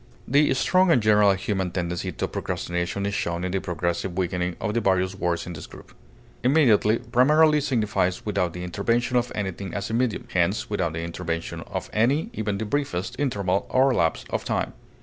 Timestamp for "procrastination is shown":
2.27-3.43